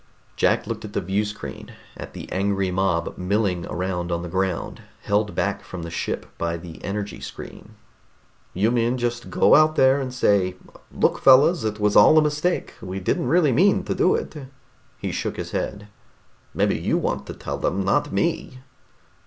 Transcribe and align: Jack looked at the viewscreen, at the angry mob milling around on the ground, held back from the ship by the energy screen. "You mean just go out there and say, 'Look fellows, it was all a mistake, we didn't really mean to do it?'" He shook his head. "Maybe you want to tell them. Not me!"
Jack 0.35 0.65
looked 0.65 0.83
at 0.83 0.93
the 0.93 0.99
viewscreen, 0.99 1.73
at 1.95 2.13
the 2.13 2.27
angry 2.31 2.71
mob 2.71 3.15
milling 3.19 3.67
around 3.67 4.11
on 4.11 4.23
the 4.23 4.27
ground, 4.27 4.81
held 5.03 5.35
back 5.35 5.63
from 5.63 5.83
the 5.83 5.91
ship 5.91 6.25
by 6.39 6.57
the 6.57 6.83
energy 6.83 7.19
screen. 7.19 7.75
"You 8.55 8.71
mean 8.71 8.97
just 8.97 9.29
go 9.29 9.53
out 9.53 9.75
there 9.75 10.01
and 10.01 10.11
say, 10.11 10.55
'Look 10.91 11.19
fellows, 11.19 11.63
it 11.63 11.79
was 11.79 11.95
all 11.95 12.17
a 12.17 12.21
mistake, 12.23 12.73
we 12.81 12.99
didn't 12.99 13.27
really 13.27 13.51
mean 13.51 13.83
to 13.83 13.93
do 13.93 14.15
it?'" 14.15 14.35
He 14.97 15.11
shook 15.11 15.37
his 15.37 15.51
head. 15.51 15.87
"Maybe 16.55 16.79
you 16.79 16.97
want 16.97 17.27
to 17.27 17.35
tell 17.35 17.59
them. 17.59 17.85
Not 17.85 18.11
me!" 18.11 18.57